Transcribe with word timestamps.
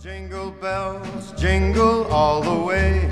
Jingle 0.00 0.52
bells, 0.62 1.40
jingle 1.40 2.04
all 2.12 2.42
the 2.42 2.66
way. 2.66 3.08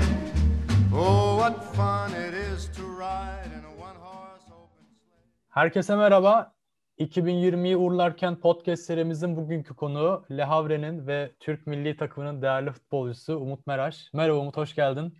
Oh, 0.93 1.37
what 1.37 1.63
fun 1.75 2.11
it 2.11 2.33
is 2.33 2.67
to 2.75 2.81
ride 2.83 3.45
in 3.57 3.63
a 3.65 3.69
one-horse 3.81 4.45
open 4.51 4.85
sleigh. 4.85 5.49
Herkese 5.49 5.95
merhaba. 5.95 6.53
2020'yi 6.99 7.77
uğurlarken 7.77 8.39
podcast 8.39 8.83
serimizin 8.83 9.35
bugünkü 9.37 9.75
konuğu 9.75 10.25
Le 10.31 10.43
Havre'nin 10.43 11.07
ve 11.07 11.31
Türk 11.39 11.67
milli 11.67 11.97
takımının 11.97 12.41
değerli 12.41 12.71
futbolcusu 12.71 13.37
Umut 13.37 13.67
Meraş. 13.67 14.09
Merhaba 14.13 14.37
Umut, 14.39 14.57
hoş 14.57 14.75
geldin. 14.75 15.17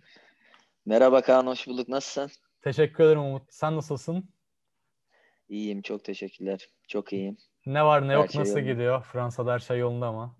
Merhaba 0.86 1.22
Kaan, 1.22 1.46
hoş 1.46 1.66
bulduk. 1.68 1.88
Nasılsın? 1.88 2.30
Teşekkür 2.62 3.04
ederim 3.04 3.20
Umut. 3.20 3.42
Sen 3.50 3.76
nasılsın? 3.76 4.28
İyiyim, 5.48 5.82
çok 5.82 6.04
teşekkürler. 6.04 6.68
Çok 6.88 7.12
iyiyim. 7.12 7.36
Ne 7.66 7.84
var 7.84 8.08
ne 8.08 8.12
yok, 8.12 8.24
Her 8.24 8.28
şey 8.28 8.40
nasıl 8.40 8.56
yolunda. 8.58 8.72
gidiyor? 8.72 9.02
Fransa'da 9.12 9.52
her 9.52 9.58
şey 9.58 9.78
yolunda 9.78 10.06
ama. 10.06 10.36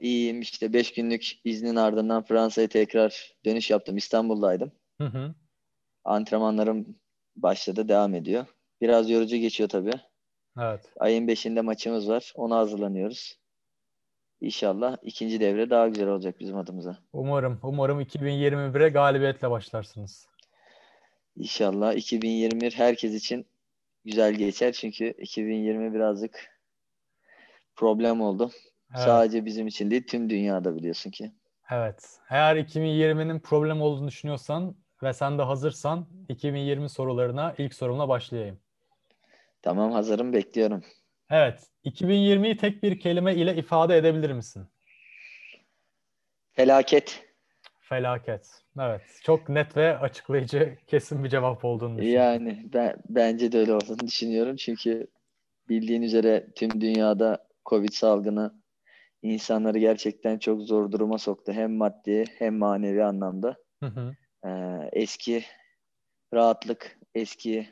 İyiyim 0.00 0.40
işte 0.40 0.72
5 0.72 0.92
günlük 0.92 1.40
iznin 1.44 1.76
ardından 1.76 2.22
Fransa'ya 2.22 2.68
tekrar 2.68 3.34
dönüş 3.44 3.70
yaptım. 3.70 3.96
İstanbul'daydım. 3.96 4.72
Hı 5.00 5.06
hı. 5.06 5.34
Antrenmanlarım 6.04 6.96
başladı, 7.36 7.88
devam 7.88 8.14
ediyor. 8.14 8.46
Biraz 8.80 9.10
yorucu 9.10 9.36
geçiyor 9.36 9.68
tabii. 9.68 10.00
Evet. 10.58 10.92
Ayın 10.98 11.28
5'inde 11.28 11.60
maçımız 11.60 12.08
var. 12.08 12.32
Ona 12.36 12.56
hazırlanıyoruz. 12.56 13.38
İnşallah 14.40 14.96
ikinci 15.02 15.40
devre 15.40 15.70
daha 15.70 15.88
güzel 15.88 16.08
olacak 16.08 16.40
bizim 16.40 16.56
adımıza. 16.56 16.98
Umarım, 17.12 17.60
umarım 17.62 18.00
2021'e 18.00 18.88
galibiyetle 18.88 19.50
başlarsınız. 19.50 20.26
İnşallah 21.36 21.94
2021 21.94 22.72
herkes 22.72 23.14
için 23.14 23.46
güzel 24.04 24.34
geçer. 24.34 24.72
Çünkü 24.72 25.14
2020 25.18 25.94
birazcık 25.94 26.50
problem 27.76 28.20
oldu. 28.20 28.50
Evet. 28.94 29.04
Sadece 29.04 29.44
bizim 29.44 29.66
için 29.66 29.90
değil, 29.90 30.06
tüm 30.06 30.30
dünyada 30.30 30.76
biliyorsun 30.76 31.10
ki. 31.10 31.32
Evet. 31.70 32.18
Eğer 32.30 32.56
2020'nin 32.56 33.40
problem 33.40 33.82
olduğunu 33.82 34.08
düşünüyorsan 34.08 34.74
ve 35.02 35.12
sen 35.12 35.38
de 35.38 35.42
hazırsan 35.42 36.06
2020 36.28 36.88
sorularına 36.88 37.54
ilk 37.58 37.74
sorumla 37.74 38.08
başlayayım. 38.08 38.58
Tamam 39.62 39.92
hazırım, 39.92 40.32
bekliyorum. 40.32 40.84
Evet. 41.30 41.60
2020'yi 41.84 42.56
tek 42.56 42.82
bir 42.82 43.00
kelime 43.00 43.34
ile 43.34 43.56
ifade 43.56 43.96
edebilir 43.96 44.32
misin? 44.32 44.66
Felaket. 46.52 47.24
Felaket. 47.80 48.48
Evet. 48.80 49.02
Çok 49.22 49.48
net 49.48 49.76
ve 49.76 49.98
açıklayıcı, 49.98 50.78
kesin 50.86 51.24
bir 51.24 51.28
cevap 51.28 51.64
olduğunu 51.64 51.96
düşünüyorum. 51.98 52.24
Yani 52.24 52.66
ben 52.72 52.96
bence 53.08 53.52
de 53.52 53.58
öyle 53.58 53.74
olduğunu 53.74 53.98
düşünüyorum. 53.98 54.56
Çünkü 54.56 55.06
bildiğin 55.68 56.02
üzere 56.02 56.46
tüm 56.54 56.80
dünyada 56.80 57.48
Covid 57.66 57.92
salgını 57.92 58.61
insanları 59.22 59.78
gerçekten 59.78 60.38
çok 60.38 60.62
zor 60.62 60.92
duruma 60.92 61.18
soktu. 61.18 61.52
Hem 61.52 61.76
maddi 61.76 62.24
hem 62.38 62.58
manevi 62.58 63.04
anlamda. 63.04 63.56
Hı 63.80 63.86
hı. 63.86 64.16
Ee, 64.46 64.88
eski 64.92 65.44
rahatlık, 66.34 66.98
eski 67.14 67.68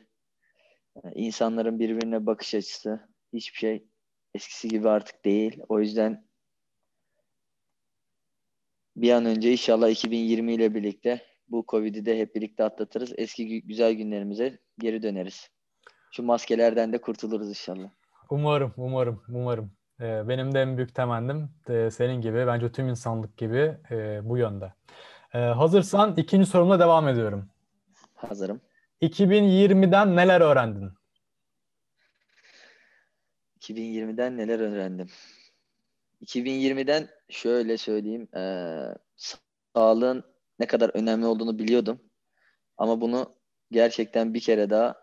e, 0.95 1.11
insanların 1.15 1.79
birbirine 1.79 2.25
bakış 2.25 2.55
açısı 2.55 3.09
hiçbir 3.33 3.57
şey 3.57 3.87
eskisi 4.33 4.67
gibi 4.67 4.89
artık 4.89 5.25
değil. 5.25 5.59
O 5.69 5.79
yüzden 5.79 6.27
bir 8.95 9.11
an 9.11 9.25
önce 9.25 9.51
inşallah 9.51 9.89
2020 9.89 10.53
ile 10.53 10.75
birlikte 10.75 11.21
bu 11.47 11.65
Covid'i 11.67 12.05
de 12.05 12.17
hep 12.17 12.35
birlikte 12.35 12.63
atlatırız. 12.63 13.13
Eski 13.17 13.43
gü- 13.47 13.67
güzel 13.67 13.93
günlerimize 13.93 14.59
geri 14.79 15.03
döneriz. 15.03 15.49
Şu 16.11 16.23
maskelerden 16.23 16.93
de 16.93 17.01
kurtuluruz 17.01 17.49
inşallah. 17.49 17.89
Umarım, 18.29 18.73
umarım, 18.77 19.23
umarım. 19.29 19.71
Ee, 20.01 20.29
benim 20.29 20.53
de 20.53 20.61
en 20.61 20.77
büyük 20.77 20.95
temennim 20.95 21.49
de 21.67 21.91
senin 21.91 22.21
gibi, 22.21 22.47
bence 22.47 22.71
tüm 22.71 22.87
insanlık 22.87 23.37
gibi 23.37 23.77
e, 23.91 24.19
bu 24.23 24.37
yönde. 24.37 24.73
Ee, 25.33 25.37
hazırsan 25.37 26.13
ikinci 26.17 26.45
sorumla 26.45 26.79
devam 26.79 27.07
ediyorum. 27.07 27.49
Hazırım. 28.15 28.61
2020'den 29.01 30.15
neler 30.15 30.41
öğrendin? 30.41 30.91
2020'den 33.59 34.37
neler 34.37 34.59
öğrendim? 34.59 35.07
2020'den 36.21 37.07
şöyle 37.29 37.77
söyleyeyim. 37.77 38.27
eee, 38.35 38.95
sağlığın 39.75 40.23
ne 40.59 40.67
kadar 40.67 40.91
önemli 40.93 41.25
olduğunu 41.25 41.59
biliyordum. 41.59 41.99
Ama 42.77 43.01
bunu 43.01 43.35
gerçekten 43.71 44.33
bir 44.33 44.39
kere 44.39 44.69
daha 44.69 44.95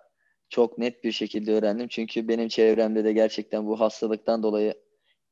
çok 0.48 0.78
net 0.78 1.04
bir 1.04 1.12
şekilde 1.12 1.52
öğrendim. 1.52 1.88
Çünkü 1.88 2.28
benim 2.28 2.48
çevremde 2.48 3.04
de 3.04 3.12
gerçekten 3.12 3.66
bu 3.66 3.80
hastalıktan 3.80 4.42
dolayı 4.42 4.87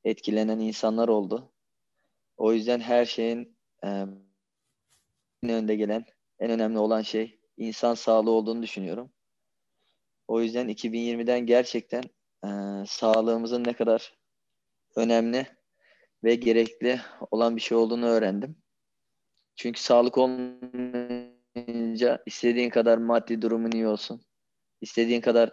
etkilenen 0.07 0.61
insanlar 0.61 1.09
oldu. 1.09 1.53
O 2.39 2.55
yüzden 2.55 2.81
her 2.81 3.07
şeyin 3.07 3.59
eee, 3.85 4.09
en 5.43 5.51
önde 5.51 5.77
gelen, 5.77 6.05
en 6.39 6.51
önemli 6.51 6.79
olan 6.79 7.03
şey 7.03 7.41
insan 7.57 7.95
sağlığı 7.95 8.31
olduğunu 8.31 8.63
düşünüyorum. 8.63 9.13
O 10.29 10.41
yüzden 10.41 10.69
2020'den 10.69 11.47
gerçekten 11.47 12.03
eee, 12.45 12.85
sağlığımızın 12.87 13.65
ne 13.65 13.73
kadar 13.73 14.15
önemli 14.97 15.49
ve 16.25 16.37
gerekli 16.37 17.01
olan 17.33 17.57
bir 17.57 17.61
şey 17.61 17.79
olduğunu 17.79 18.07
öğrendim. 18.07 18.57
Çünkü 19.57 19.83
sağlık 19.83 20.19
olmayınca 20.19 22.25
istediğin 22.27 22.71
kadar 22.71 22.99
maddi 22.99 23.43
durumun 23.43 23.73
iyi 23.73 23.89
olsun, 23.89 24.23
istediğin 24.81 25.21
kadar 25.21 25.53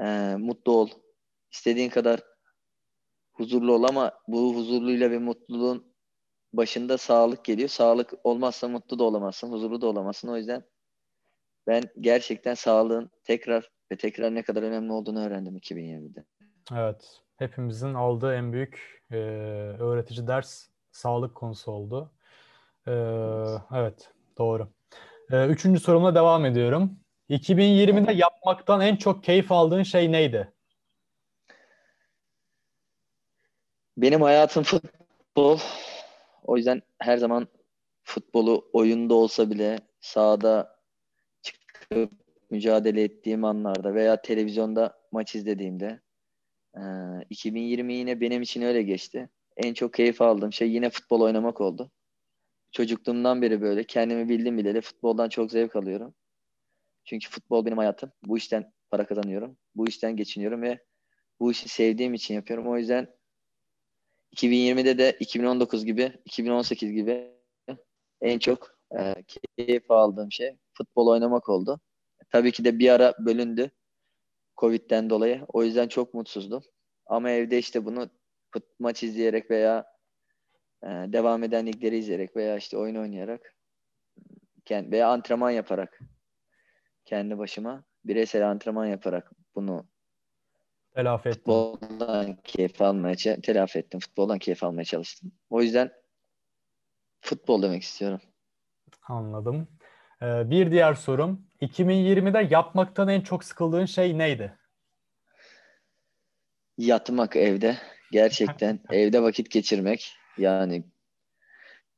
eee, 0.00 0.36
mutlu 0.36 0.72
ol, 0.72 0.88
istediğin 1.52 1.90
kadar 1.90 2.20
huzurlu 3.36 3.74
ol 3.74 3.82
ama 3.82 4.12
bu 4.28 4.56
huzurluyla 4.56 5.10
ve 5.10 5.18
mutluluğun 5.18 5.94
başında 6.52 6.98
sağlık 6.98 7.44
geliyor. 7.44 7.68
Sağlık 7.68 8.12
olmazsa 8.24 8.68
mutlu 8.68 8.98
da 8.98 9.04
olamazsın, 9.04 9.52
huzurlu 9.52 9.80
da 9.80 9.86
olamazsın. 9.86 10.28
O 10.28 10.36
yüzden 10.36 10.62
ben 11.66 11.82
gerçekten 12.00 12.54
sağlığın 12.54 13.10
tekrar 13.24 13.70
ve 13.92 13.96
tekrar 13.96 14.34
ne 14.34 14.42
kadar 14.42 14.62
önemli 14.62 14.92
olduğunu 14.92 15.26
öğrendim 15.26 15.56
2020'de. 15.56 16.24
Evet, 16.72 17.20
hepimizin 17.36 17.94
aldığı 17.94 18.34
en 18.34 18.52
büyük 18.52 19.02
e, 19.10 19.16
öğretici 19.80 20.26
ders 20.26 20.68
sağlık 20.92 21.34
konusu 21.34 21.72
oldu. 21.72 22.12
Ee, 22.88 22.92
evet, 23.74 24.10
doğru. 24.38 24.68
Ee, 25.30 25.46
üçüncü 25.46 25.80
sorumla 25.80 26.14
devam 26.14 26.44
ediyorum. 26.44 26.98
2020'de 27.28 28.12
yapmaktan 28.12 28.80
en 28.80 28.96
çok 28.96 29.24
keyif 29.24 29.52
aldığın 29.52 29.82
şey 29.82 30.12
neydi? 30.12 30.52
Benim 33.96 34.22
hayatım 34.22 34.62
futbol. 34.62 35.58
O 36.44 36.56
yüzden 36.56 36.82
her 36.98 37.18
zaman 37.18 37.48
futbolu 38.04 38.70
oyunda 38.72 39.14
olsa 39.14 39.50
bile 39.50 39.78
sahada 40.00 40.76
çıkıp 41.42 42.12
mücadele 42.50 43.02
ettiğim 43.02 43.44
anlarda 43.44 43.94
veya 43.94 44.22
televizyonda 44.22 44.98
maç 45.12 45.34
izlediğimde 45.34 46.00
eee, 46.76 46.82
2020 47.30 47.94
yine 47.94 48.20
benim 48.20 48.42
için 48.42 48.62
öyle 48.62 48.82
geçti. 48.82 49.30
En 49.56 49.74
çok 49.74 49.94
keyif 49.94 50.22
aldığım 50.22 50.52
şey 50.52 50.70
yine 50.70 50.90
futbol 50.90 51.20
oynamak 51.20 51.60
oldu. 51.60 51.90
Çocukluğumdan 52.72 53.42
beri 53.42 53.60
böyle 53.62 53.84
kendimi 53.84 54.28
bildim 54.28 54.58
bileli 54.58 54.80
futboldan 54.80 55.28
çok 55.28 55.52
zevk 55.52 55.76
alıyorum. 55.76 56.14
Çünkü 57.04 57.30
futbol 57.30 57.66
benim 57.66 57.78
hayatım. 57.78 58.12
Bu 58.26 58.38
işten 58.38 58.72
para 58.90 59.06
kazanıyorum. 59.06 59.56
Bu 59.76 59.88
işten 59.88 60.16
geçiniyorum 60.16 60.62
ve 60.62 60.78
bu 61.40 61.52
işi 61.52 61.68
sevdiğim 61.68 62.14
için 62.14 62.34
yapıyorum. 62.34 62.68
O 62.68 62.78
yüzden 62.78 63.08
2020'de 64.32 64.98
de 64.98 65.16
2019 65.20 65.84
gibi, 65.84 66.12
2018 66.24 66.92
gibi 66.92 67.32
en 68.20 68.38
çok 68.38 68.78
e, 68.98 69.14
keyif 69.56 69.90
aldığım 69.90 70.32
şey 70.32 70.56
futbol 70.72 71.06
oynamak 71.06 71.48
oldu. 71.48 71.80
Tabii 72.30 72.52
ki 72.52 72.64
de 72.64 72.78
bir 72.78 72.90
ara 72.90 73.14
bölündü 73.18 73.70
Covid'den 74.56 75.10
dolayı. 75.10 75.44
O 75.48 75.62
yüzden 75.62 75.88
çok 75.88 76.14
mutsuzdum. 76.14 76.62
Ama 77.06 77.30
evde 77.30 77.58
işte 77.58 77.84
bunu 77.84 78.10
fut, 78.50 78.64
maç 78.78 79.02
izleyerek 79.02 79.50
veya 79.50 79.86
e, 80.82 80.88
devam 80.88 81.44
eden 81.44 81.66
ligleri 81.66 81.98
izleyerek 81.98 82.36
veya 82.36 82.56
işte 82.56 82.78
oyun 82.78 82.96
oynayarak 82.96 83.56
kend- 84.64 84.90
veya 84.90 85.08
antrenman 85.08 85.50
yaparak 85.50 86.00
kendi 87.04 87.38
başıma 87.38 87.84
bireysel 88.04 88.50
antrenman 88.50 88.86
yaparak 88.86 89.32
bunu 89.54 89.86
Telafi 90.96 91.28
ettin. 91.28 91.38
futboldan 91.38 92.36
keyif 92.44 92.82
almaya 92.82 93.16
telafi 93.16 93.78
ettim. 93.78 94.00
Futboldan 94.00 94.38
keyif 94.38 94.64
almaya 94.64 94.84
çalıştım. 94.84 95.32
O 95.50 95.62
yüzden 95.62 95.90
futbol 97.20 97.62
demek 97.62 97.82
istiyorum. 97.82 98.20
Anladım. 99.08 99.68
Ee, 100.22 100.50
bir 100.50 100.70
diğer 100.70 100.94
sorum. 100.94 101.46
2020'de 101.60 102.48
yapmaktan 102.50 103.08
en 103.08 103.20
çok 103.20 103.44
sıkıldığın 103.44 103.84
şey 103.84 104.18
neydi? 104.18 104.58
Yatmak 106.78 107.36
evde. 107.36 107.76
Gerçekten 108.12 108.80
evde 108.90 109.22
vakit 109.22 109.50
geçirmek. 109.50 110.12
Yani 110.38 110.84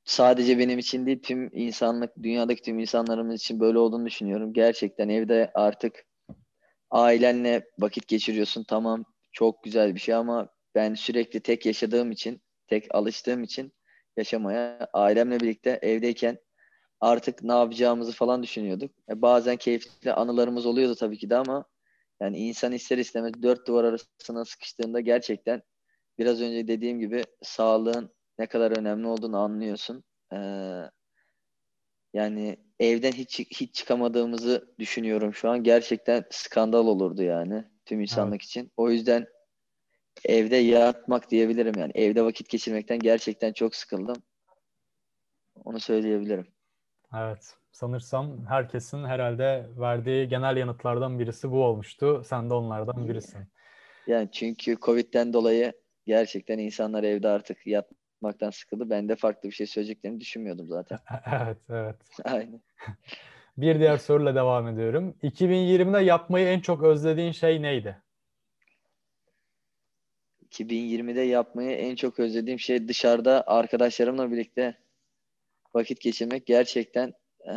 sadece 0.04 0.58
benim 0.58 0.78
için 0.78 1.06
değil 1.06 1.22
tüm 1.22 1.50
insanlık, 1.52 2.12
dünyadaki 2.22 2.62
tüm 2.62 2.78
insanlarımız 2.78 3.40
için 3.40 3.60
böyle 3.60 3.78
olduğunu 3.78 4.06
düşünüyorum. 4.06 4.52
Gerçekten 4.52 5.08
evde 5.08 5.50
artık 5.54 6.07
ailenle 6.90 7.70
vakit 7.78 8.08
geçiriyorsun. 8.08 8.64
Tamam 8.64 9.04
çok 9.32 9.64
güzel 9.64 9.94
bir 9.94 10.00
şey 10.00 10.14
ama 10.14 10.48
ben 10.74 10.94
sürekli 10.94 11.40
tek 11.40 11.66
yaşadığım 11.66 12.12
için, 12.12 12.42
tek 12.66 12.94
alıştığım 12.94 13.42
için 13.42 13.72
yaşamaya. 14.16 14.88
Ailemle 14.92 15.40
birlikte 15.40 15.78
evdeyken 15.82 16.38
artık 17.00 17.42
ne 17.42 17.52
yapacağımızı 17.52 18.12
falan 18.12 18.42
düşünüyorduk. 18.42 18.90
E, 19.10 19.22
bazen 19.22 19.56
keyifli 19.56 20.12
anılarımız 20.12 20.66
oluyordu 20.66 20.94
tabii 20.94 21.18
ki 21.18 21.30
de 21.30 21.36
ama 21.36 21.64
yani 22.20 22.38
insan 22.38 22.72
ister 22.72 22.98
istemez 22.98 23.32
dört 23.42 23.66
duvar 23.66 23.84
arasına 23.84 24.44
sıkıştığında 24.44 25.00
gerçekten 25.00 25.62
biraz 26.18 26.40
önce 26.40 26.68
dediğim 26.68 27.00
gibi 27.00 27.22
sağlığın 27.42 28.10
ne 28.38 28.46
kadar 28.46 28.78
önemli 28.78 29.06
olduğunu 29.06 29.38
anlıyorsun. 29.38 30.04
Ee, 30.32 30.36
yani 32.14 32.56
evden 32.80 33.12
hiç 33.12 33.38
hiç 33.40 33.74
çıkamadığımızı 33.74 34.74
düşünüyorum 34.78 35.34
şu 35.34 35.50
an. 35.50 35.62
Gerçekten 35.62 36.24
skandal 36.30 36.86
olurdu 36.86 37.22
yani 37.22 37.64
tüm 37.84 38.00
insanlık 38.00 38.32
evet. 38.32 38.42
için. 38.42 38.72
O 38.76 38.90
yüzden 38.90 39.26
evde 40.24 40.56
yatmak 40.56 41.30
diyebilirim 41.30 41.74
yani. 41.78 41.92
Evde 41.94 42.22
vakit 42.22 42.48
geçirmekten 42.48 42.98
gerçekten 42.98 43.52
çok 43.52 43.74
sıkıldım. 43.74 44.22
Onu 45.64 45.80
söyleyebilirim. 45.80 46.46
Evet. 47.14 47.54
Sanırsam 47.72 48.46
herkesin 48.46 49.04
herhalde 49.04 49.66
verdiği 49.76 50.28
genel 50.28 50.56
yanıtlardan 50.56 51.18
birisi 51.18 51.50
bu 51.50 51.64
olmuştu. 51.64 52.22
Sen 52.24 52.50
de 52.50 52.54
onlardan 52.54 53.08
birisin. 53.08 53.40
Yani 54.06 54.28
çünkü 54.32 54.76
Covid'den 54.76 55.32
dolayı 55.32 55.72
gerçekten 56.06 56.58
insanlar 56.58 57.04
evde 57.04 57.28
artık 57.28 57.66
yatmaktan 58.18 58.50
sıkıldı. 58.50 58.90
Ben 58.90 59.08
de 59.08 59.16
farklı 59.16 59.48
bir 59.48 59.54
şey 59.54 59.66
söyleyeceklerini 59.66 60.20
düşünmüyordum 60.20 60.68
zaten. 60.68 60.98
evet, 61.42 61.58
evet. 61.70 61.96
Aynen. 62.24 62.60
bir 63.56 63.80
diğer 63.80 63.96
soruyla 63.96 64.34
devam 64.34 64.68
ediyorum. 64.68 65.14
2020'de 65.22 66.04
yapmayı 66.04 66.48
en 66.48 66.60
çok 66.60 66.82
özlediğin 66.82 67.32
şey 67.32 67.62
neydi? 67.62 68.02
2020'de 70.50 71.20
yapmayı 71.20 71.70
en 71.70 71.96
çok 71.96 72.18
özlediğim 72.18 72.58
şey 72.58 72.88
dışarıda 72.88 73.44
arkadaşlarımla 73.46 74.32
birlikte 74.32 74.78
vakit 75.74 76.00
geçirmek. 76.00 76.46
Gerçekten 76.46 77.12
e, 77.48 77.54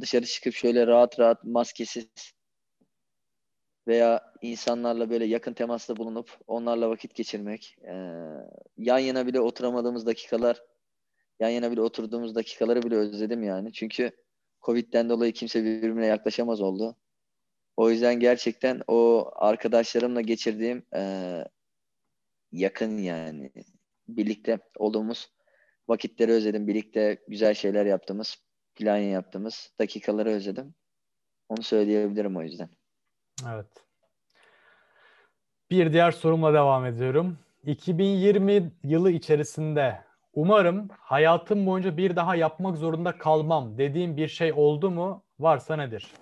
dışarı 0.00 0.26
çıkıp 0.26 0.54
şöyle 0.54 0.86
rahat 0.86 1.18
rahat 1.18 1.44
maskesiz 1.44 2.08
veya 3.86 4.32
insanlarla 4.42 5.10
böyle 5.10 5.24
yakın 5.24 5.52
temasta 5.52 5.96
bulunup 5.96 6.38
onlarla 6.46 6.90
vakit 6.90 7.14
geçirmek. 7.14 7.76
E, 7.82 7.92
yan 8.78 8.98
yana 8.98 9.26
bile 9.26 9.40
oturamadığımız 9.40 10.06
dakikalar, 10.06 10.62
yan 11.40 11.48
yana 11.48 11.72
bile 11.72 11.80
oturduğumuz 11.80 12.34
dakikaları 12.34 12.82
bile 12.82 12.96
özledim 12.96 13.42
yani. 13.42 13.72
Çünkü 13.72 14.10
Covid'den 14.62 15.08
dolayı 15.08 15.32
kimse 15.32 15.64
birbirine 15.64 16.06
yaklaşamaz 16.06 16.60
oldu. 16.60 16.96
O 17.76 17.90
yüzden 17.90 18.20
gerçekten 18.20 18.82
o 18.86 19.30
arkadaşlarımla 19.34 20.20
geçirdiğim 20.20 20.86
e, 20.96 21.02
yakın 22.52 22.98
yani 22.98 23.52
birlikte 24.08 24.58
olduğumuz 24.78 25.28
vakitleri 25.88 26.32
özledim. 26.32 26.66
Birlikte 26.66 27.18
güzel 27.28 27.54
şeyler 27.54 27.86
yaptığımız, 27.86 28.36
plan 28.74 28.96
yaptığımız 28.96 29.72
dakikaları 29.78 30.30
özledim. 30.30 30.74
Onu 31.48 31.62
söyleyebilirim 31.62 32.36
o 32.36 32.42
yüzden. 32.42 32.79
Evet. 33.48 33.66
Bir 35.70 35.92
diğer 35.92 36.10
sorumla 36.10 36.54
devam 36.54 36.86
ediyorum. 36.86 37.38
2020 37.66 38.72
yılı 38.84 39.10
içerisinde 39.10 40.04
umarım 40.34 40.88
hayatım 40.98 41.66
boyunca 41.66 41.96
bir 41.96 42.16
daha 42.16 42.36
yapmak 42.36 42.76
zorunda 42.76 43.18
kalmam 43.18 43.78
dediğim 43.78 44.16
bir 44.16 44.28
şey 44.28 44.52
oldu 44.52 44.90
mu? 44.90 45.22
Varsa 45.38 45.76
nedir? 45.76 46.12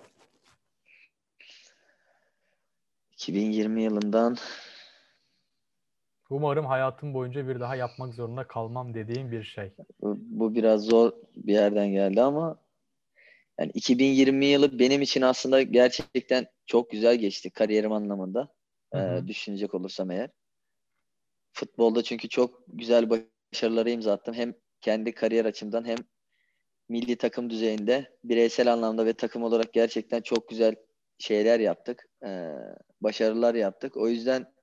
2020 3.11 3.83
yılından 3.83 4.37
Umarım 6.29 6.65
hayatım 6.65 7.13
boyunca 7.13 7.47
bir 7.47 7.59
daha 7.59 7.75
yapmak 7.75 8.13
zorunda 8.13 8.43
kalmam 8.43 8.93
dediğim 8.93 9.31
bir 9.31 9.43
şey. 9.43 9.71
Bu, 10.01 10.17
bu 10.21 10.55
biraz 10.55 10.81
zor 10.81 11.11
bir 11.35 11.53
yerden 11.53 11.87
geldi 11.87 12.21
ama 12.21 12.57
yani 13.59 13.71
2020 13.73 14.45
yılı 14.45 14.79
benim 14.79 15.01
için 15.01 15.21
aslında 15.21 15.61
gerçekten 15.61 16.47
çok 16.69 16.91
güzel 16.91 17.15
geçti 17.15 17.49
kariyerim 17.49 17.91
anlamında. 17.91 18.53
E, 18.95 19.27
düşünecek 19.27 19.73
olursam 19.73 20.11
eğer. 20.11 20.29
Futbolda 21.53 22.03
çünkü 22.03 22.29
çok 22.29 22.63
güzel 22.67 23.09
başarıları 23.09 23.89
imza 23.89 24.13
attım. 24.13 24.33
Hem 24.33 24.53
kendi 24.81 25.11
kariyer 25.11 25.45
açımdan 25.45 25.85
hem 25.85 25.97
milli 26.89 27.15
takım 27.15 27.49
düzeyinde 27.49 28.17
bireysel 28.23 28.73
anlamda 28.73 29.05
ve 29.05 29.13
takım 29.13 29.43
olarak 29.43 29.73
gerçekten 29.73 30.21
çok 30.21 30.49
güzel 30.49 30.75
şeyler 31.19 31.59
yaptık. 31.59 32.07
E, 32.25 32.53
başarılar 33.01 33.55
yaptık. 33.55 33.97
O 33.97 34.07
yüzden 34.07 34.53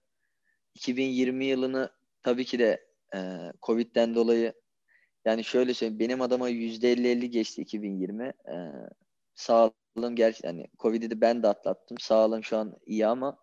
2020 0.74 1.44
yılını 1.44 1.90
tabii 2.22 2.44
ki 2.44 2.58
de 2.58 2.86
e, 3.14 3.18
Covid'den 3.62 4.14
dolayı 4.14 4.52
yani 5.24 5.44
şöyle 5.44 5.74
söyleyeyim 5.74 6.00
benim 6.00 6.20
adama 6.20 6.50
%50-50 6.50 7.26
geçti 7.26 7.62
2020. 7.62 8.24
E, 8.24 8.54
sağlığım 9.96 10.16
gerçi 10.16 10.46
yani 10.46 10.66
Covid'i 10.78 11.10
de 11.10 11.20
ben 11.20 11.42
de 11.42 11.48
atlattım. 11.48 11.98
Sağlığım 11.98 12.44
şu 12.44 12.56
an 12.56 12.76
iyi 12.86 13.06
ama 13.06 13.38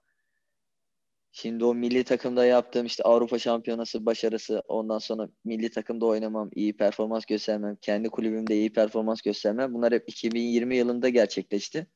şimdi 1.31 1.65
o 1.65 1.73
milli 1.75 2.03
takımda 2.03 2.45
yaptığım 2.45 2.85
işte 2.85 3.03
Avrupa 3.03 3.39
Şampiyonası 3.39 4.05
başarısı 4.05 4.63
ondan 4.67 4.97
sonra 4.97 5.29
milli 5.45 5.71
takımda 5.71 6.05
oynamam, 6.05 6.49
iyi 6.55 6.77
performans 6.77 7.25
göstermem, 7.25 7.77
kendi 7.81 8.09
kulübümde 8.09 8.55
iyi 8.55 8.73
performans 8.73 9.21
göstermem 9.21 9.73
bunlar 9.73 9.93
hep 9.93 10.09
2020 10.09 10.75
yılında 10.75 11.09
gerçekleşti. 11.09 11.87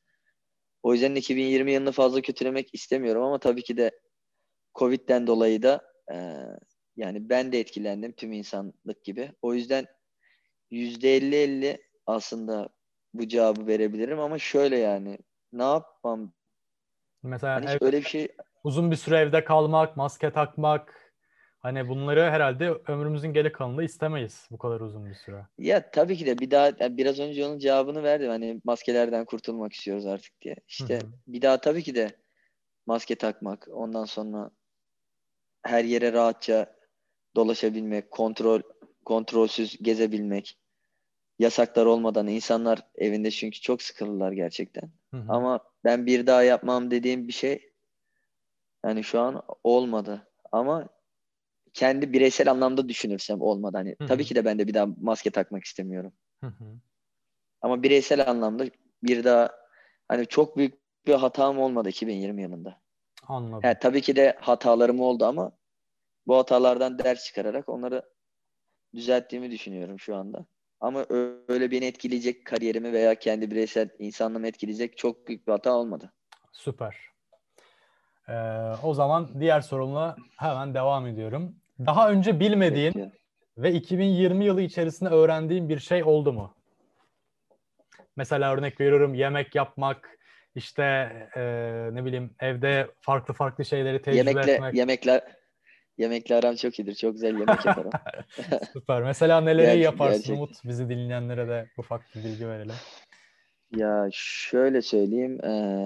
O 0.83 0.93
yüzden 0.93 1.15
2020 1.15 1.71
yılını 1.71 1.91
fazla 1.91 2.21
kötülemek 2.21 2.69
istemiyorum 2.73 3.23
ama 3.23 3.39
tabii 3.39 3.63
ki 3.63 3.77
de 3.77 3.91
Covid'den 4.75 5.27
dolayı 5.27 5.63
da 5.63 5.81
e, 6.13 6.15
yani 6.95 7.29
ben 7.29 7.51
de 7.51 7.59
etkilendim 7.59 8.11
tüm 8.11 8.33
insanlık 8.33 9.03
gibi. 9.03 9.31
O 9.41 9.53
yüzden 9.53 9.85
yüzde 10.71 11.15
elli 11.15 11.35
elli 11.35 11.81
aslında 12.05 12.76
bu 13.19 13.27
cevabı 13.27 13.67
verebilirim 13.67 14.19
ama 14.19 14.39
şöyle 14.39 14.77
yani 14.77 15.17
ne 15.53 15.63
yapmam? 15.63 16.31
Mesela 17.23 17.55
hani 17.55 17.65
ev, 17.65 17.77
öyle 17.81 17.97
bir 17.97 18.05
şey 18.05 18.27
uzun 18.63 18.91
bir 18.91 18.95
süre 18.95 19.17
evde 19.17 19.43
kalmak, 19.43 19.97
maske 19.97 20.31
takmak 20.31 21.13
hani 21.59 21.89
bunları 21.89 22.21
herhalde 22.21 22.69
ömrümüzün 22.87 23.33
geri 23.33 23.51
kalanında 23.51 23.83
istemeyiz 23.83 24.47
bu 24.51 24.57
kadar 24.57 24.79
uzun 24.79 25.05
bir 25.09 25.15
süre. 25.15 25.45
Ya 25.57 25.91
tabii 25.91 26.17
ki 26.17 26.25
de 26.25 26.37
bir 26.37 26.51
daha 26.51 26.71
yani 26.79 26.97
biraz 26.97 27.19
önce 27.19 27.45
onun 27.45 27.59
cevabını 27.59 28.03
verdim 28.03 28.29
hani 28.29 28.61
maskelerden 28.63 29.25
kurtulmak 29.25 29.73
istiyoruz 29.73 30.05
artık 30.05 30.41
diye. 30.41 30.55
İşte 30.67 30.95
Hı-hı. 30.95 31.11
bir 31.27 31.41
daha 31.41 31.61
tabii 31.61 31.83
ki 31.83 31.95
de 31.95 32.11
maske 32.85 33.15
takmak, 33.15 33.67
ondan 33.71 34.05
sonra 34.05 34.51
her 35.63 35.83
yere 35.83 36.13
rahatça 36.13 36.75
dolaşabilmek, 37.35 38.11
kontrol 38.11 38.61
kontrolsüz 39.05 39.77
gezebilmek, 39.81 40.57
yasaklar 41.39 41.85
olmadan 41.85 42.27
insanlar 42.27 42.79
evinde 42.95 43.31
çünkü 43.31 43.61
çok 43.61 43.81
sıkılırlar 43.81 44.31
gerçekten. 44.31 44.91
Hı 45.11 45.17
hı. 45.17 45.25
Ama 45.29 45.59
ben 45.83 46.05
bir 46.05 46.27
daha 46.27 46.43
yapmam 46.43 46.91
dediğim 46.91 47.27
bir 47.27 47.33
şey 47.33 47.73
yani 48.85 49.03
şu 49.03 49.19
an 49.19 49.43
olmadı. 49.63 50.27
Ama 50.51 50.89
kendi 51.73 52.13
bireysel 52.13 52.51
anlamda 52.51 52.89
düşünürsem 52.89 53.41
olmadı. 53.41 53.77
Hani 53.77 53.95
hı 53.99 54.03
hı. 54.03 54.07
tabii 54.07 54.25
ki 54.25 54.35
de 54.35 54.45
ben 54.45 54.59
de 54.59 54.67
bir 54.67 54.73
daha 54.73 54.87
maske 55.01 55.29
takmak 55.29 55.63
istemiyorum. 55.63 56.13
Hı 56.43 56.47
hı. 56.47 56.79
Ama 57.61 57.83
bireysel 57.83 58.29
anlamda 58.29 58.65
bir 59.03 59.23
daha 59.23 59.51
hani 60.07 60.25
çok 60.25 60.57
büyük 60.57 60.73
bir 61.07 61.13
hatam 61.13 61.59
olmadı 61.59 61.89
2020 61.89 62.41
yılında. 62.41 62.81
Anladım. 63.27 63.61
Yani 63.63 63.77
tabii 63.81 64.01
ki 64.01 64.15
de 64.15 64.37
hatalarım 64.39 64.99
oldu 64.99 65.25
ama 65.25 65.51
bu 66.27 66.37
hatalardan 66.37 66.99
ders 66.99 67.25
çıkararak 67.25 67.69
onları 67.69 68.01
düzelttiğimi 68.95 69.51
düşünüyorum 69.51 69.99
şu 69.99 70.15
anda. 70.15 70.45
Ama 70.79 71.05
öyle 71.47 71.71
beni 71.71 71.85
etkileyecek 71.85 72.45
kariyerimi 72.45 72.93
veya 72.93 73.15
kendi 73.15 73.51
bireysel 73.51 73.89
insanlığımı 73.99 74.47
etkileyecek 74.47 74.97
çok 74.97 75.27
büyük 75.27 75.47
bir 75.47 75.51
hata 75.51 75.73
olmadı. 75.73 76.13
Süper. 76.51 76.97
Ee, 78.29 78.33
o 78.83 78.93
zaman 78.93 79.29
diğer 79.39 79.61
sorumla 79.61 80.15
hemen 80.37 80.73
devam 80.73 81.07
ediyorum. 81.07 81.55
Daha 81.85 82.11
önce 82.11 82.39
bilmediğin 82.39 82.91
Peki. 82.91 83.11
ve 83.57 83.71
2020 83.71 84.45
yılı 84.45 84.61
içerisinde 84.61 85.09
öğrendiğin 85.09 85.69
bir 85.69 85.79
şey 85.79 86.03
oldu 86.03 86.33
mu? 86.33 86.53
Mesela 88.15 88.53
örnek 88.53 88.81
veriyorum 88.81 89.13
yemek 89.13 89.55
yapmak, 89.55 90.17
işte 90.55 90.83
e, 91.35 91.41
ne 91.91 92.05
bileyim 92.05 92.35
evde 92.39 92.87
farklı 93.01 93.33
farklı 93.33 93.65
şeyleri 93.65 94.01
tecrübe 94.01 94.17
Yemekle, 94.17 94.51
etmek. 94.51 94.73
Yemekler 94.73 95.21
Yemekle 95.97 96.35
aram 96.35 96.55
çok 96.55 96.79
iyidir. 96.79 96.95
Çok 96.95 97.13
güzel 97.13 97.39
yemek 97.39 97.65
yaparım. 97.65 97.91
Süper. 98.73 99.03
Mesela 99.03 99.41
neleri 99.41 99.65
Gerçek, 99.65 99.83
yaparsın 99.83 100.17
gerçek. 100.17 100.35
Umut? 100.35 100.65
Bizi 100.65 100.89
dinleyenlere 100.89 101.47
de 101.47 101.69
ufak 101.77 102.01
bir 102.15 102.23
bilgi 102.23 102.47
verelim. 102.47 102.75
Ya 103.75 104.09
şöyle 104.11 104.81
söyleyeyim. 104.81 105.39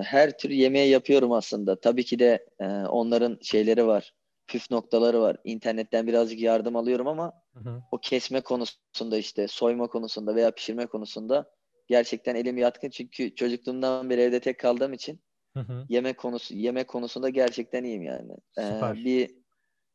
her 0.03 0.37
tür 0.37 0.49
yemeği 0.49 0.89
yapıyorum 0.89 1.31
aslında. 1.31 1.79
Tabii 1.79 2.03
ki 2.03 2.19
de 2.19 2.45
onların 2.89 3.37
şeyleri 3.41 3.87
var. 3.87 4.13
Püf 4.47 4.71
noktaları 4.71 5.21
var. 5.21 5.37
İnternetten 5.43 6.07
birazcık 6.07 6.39
yardım 6.39 6.75
alıyorum 6.75 7.07
ama 7.07 7.33
hı 7.53 7.59
hı. 7.59 7.83
o 7.91 7.97
kesme 7.97 8.41
konusunda 8.41 9.17
işte 9.17 9.47
soyma 9.47 9.87
konusunda 9.87 10.35
veya 10.35 10.51
pişirme 10.51 10.85
konusunda 10.85 11.51
gerçekten 11.87 12.35
elim 12.35 12.57
yatkın. 12.57 12.89
Çünkü 12.89 13.35
çocukluğumdan 13.35 14.09
beri 14.09 14.21
evde 14.21 14.39
tek 14.39 14.59
kaldığım 14.59 14.93
için 14.93 15.19
hı 15.53 15.59
hı. 15.59 15.85
yemek 15.89 16.17
konusu 16.17 16.55
yemek 16.55 16.87
konusunda 16.87 17.29
gerçekten 17.29 17.83
iyiyim 17.83 18.03
yani. 18.03 18.31
Süper. 18.55 18.95
bir 18.95 19.40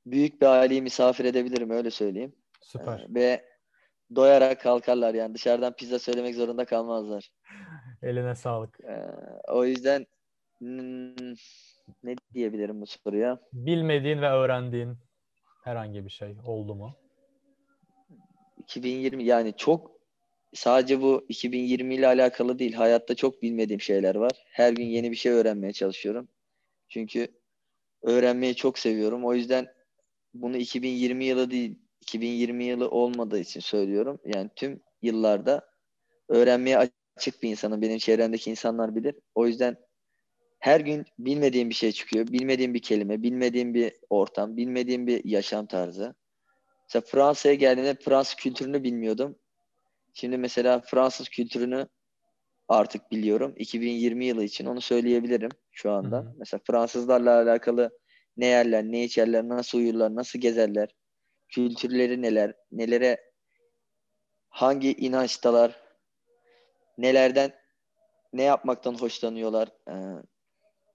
büyük 0.06 0.40
bir 0.40 0.46
aileyi 0.46 0.82
misafir 0.82 1.24
edebilirim 1.24 1.70
öyle 1.70 1.90
söyleyeyim. 1.90 2.34
Süper. 2.62 2.98
Ee, 2.98 3.14
ve 3.14 3.44
doyarak 4.14 4.60
kalkarlar 4.60 5.14
yani 5.14 5.34
dışarıdan 5.34 5.72
pizza 5.72 5.98
söylemek 5.98 6.34
zorunda 6.34 6.64
kalmazlar. 6.64 7.30
Eline 8.02 8.34
sağlık. 8.34 8.80
Ee, 8.80 9.02
o 9.48 9.64
yüzden 9.64 10.06
hmm, 10.58 11.34
ne 12.02 12.16
diyebilirim 12.34 12.80
bu 12.80 12.86
soruya? 12.86 13.40
Bilmediğin 13.52 14.22
ve 14.22 14.28
öğrendiğin 14.28 14.96
herhangi 15.64 16.04
bir 16.04 16.10
şey 16.10 16.36
oldu 16.46 16.74
mu? 16.74 16.96
2020 18.58 19.24
yani 19.24 19.54
çok 19.56 19.96
sadece 20.54 21.02
bu 21.02 21.26
2020 21.28 21.94
ile 21.94 22.06
alakalı 22.06 22.58
değil. 22.58 22.72
Hayatta 22.72 23.14
çok 23.14 23.42
bilmediğim 23.42 23.80
şeyler 23.80 24.14
var. 24.14 24.32
Her 24.46 24.72
gün 24.72 24.84
yeni 24.84 25.10
bir 25.10 25.16
şey 25.16 25.32
öğrenmeye 25.32 25.72
çalışıyorum. 25.72 26.28
Çünkü 26.88 27.28
öğrenmeyi 28.02 28.54
çok 28.54 28.78
seviyorum. 28.78 29.24
O 29.24 29.34
yüzden 29.34 29.75
bunu 30.42 30.56
2020 30.56 31.24
yılı 31.24 31.50
değil, 31.50 31.78
2020 32.00 32.64
yılı 32.64 32.90
olmadığı 32.90 33.38
için 33.38 33.60
söylüyorum. 33.60 34.18
Yani 34.24 34.50
tüm 34.56 34.80
yıllarda 35.02 35.68
öğrenmeye 36.28 36.78
açık 37.16 37.42
bir 37.42 37.50
insanım. 37.50 37.82
Benim 37.82 37.98
çevremdeki 37.98 38.50
insanlar 38.50 38.96
bilir. 38.96 39.14
O 39.34 39.46
yüzden 39.46 39.76
her 40.58 40.80
gün 40.80 41.04
bilmediğim 41.18 41.70
bir 41.70 41.74
şey 41.74 41.92
çıkıyor. 41.92 42.26
Bilmediğim 42.26 42.74
bir 42.74 42.82
kelime, 42.82 43.22
bilmediğim 43.22 43.74
bir 43.74 43.92
ortam, 44.10 44.56
bilmediğim 44.56 45.06
bir 45.06 45.24
yaşam 45.24 45.66
tarzı. 45.66 46.14
Mesela 46.88 47.02
Fransa'ya 47.06 47.54
geldiğimde 47.54 47.94
Fransız 47.94 48.34
kültürünü 48.34 48.82
bilmiyordum. 48.82 49.38
Şimdi 50.14 50.38
mesela 50.38 50.80
Fransız 50.80 51.28
kültürünü 51.28 51.88
artık 52.68 53.10
biliyorum. 53.10 53.54
2020 53.56 54.24
yılı 54.24 54.44
için 54.44 54.66
onu 54.66 54.80
söyleyebilirim 54.80 55.50
şu 55.70 55.90
anda. 55.90 56.18
Hı 56.18 56.20
hı. 56.20 56.34
Mesela 56.38 56.60
Fransızlarla 56.66 57.42
alakalı 57.42 57.98
ne 58.36 58.46
yerler, 58.46 58.84
ne 58.84 59.04
içerler, 59.04 59.48
nasıl 59.48 59.78
uyurlar, 59.78 60.14
nasıl 60.14 60.38
gezerler, 60.38 60.88
kültürleri 61.48 62.22
neler, 62.22 62.54
nelere 62.72 63.32
hangi 64.48 64.92
inançtalar, 64.92 65.80
nelerden 66.98 67.52
ne 68.32 68.42
yapmaktan 68.42 68.94
hoşlanıyorlar. 68.94 69.68
Ee, 69.88 70.22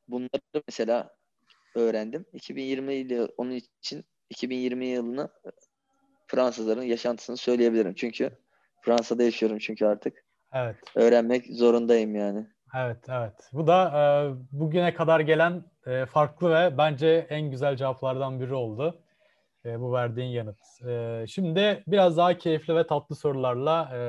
bunları 0.08 0.64
mesela 0.68 1.16
öğrendim. 1.76 2.26
2020 2.34 2.94
yılı 2.94 3.34
onun 3.38 3.52
için 3.52 4.06
2020 4.30 4.86
yılını 4.86 5.30
Fransızların 6.28 6.82
yaşantısını 6.82 7.38
söyleyebilirim. 7.38 7.94
Çünkü 7.94 8.32
Fransa'da 8.82 9.24
yaşıyorum 9.24 9.58
çünkü 9.58 9.86
artık. 9.86 10.26
Evet. 10.54 10.76
Öğrenmek 10.96 11.46
zorundayım 11.46 12.16
yani. 12.16 12.48
Evet, 12.76 13.10
evet. 13.10 13.50
Bu 13.54 13.68
da 13.68 13.92
e, 13.96 14.02
bugüne 14.52 14.94
kadar 14.94 15.20
gelen 15.20 15.64
e, 15.86 16.06
farklı 16.06 16.52
ve 16.52 16.78
bence 16.78 17.28
en 17.30 17.52
güzel 17.52 17.76
cevaplardan 17.76 18.40
biri 18.40 18.54
oldu. 18.54 19.02
E, 19.66 19.80
bu 19.80 19.94
verdiğin 19.94 20.30
yanıt. 20.30 20.60
E, 20.88 21.26
şimdi 21.28 21.84
biraz 21.88 22.18
daha 22.18 22.38
keyifli 22.38 22.76
ve 22.76 22.88
tatlı 22.88 23.16
sorularla 23.16 23.92
e, 23.94 24.02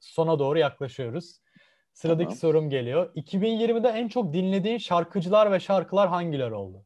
sona 0.00 0.38
doğru 0.38 0.58
yaklaşıyoruz. 0.58 1.40
Sıradaki 1.92 2.28
Tamam. 2.28 2.36
sorum 2.36 2.70
geliyor. 2.70 3.12
2020'de 3.14 3.88
en 3.88 4.08
çok 4.08 4.32
dinlediğin 4.32 4.78
şarkıcılar 4.78 5.52
ve 5.52 5.60
şarkılar 5.60 6.08
hangileri 6.08 6.54
oldu? 6.54 6.84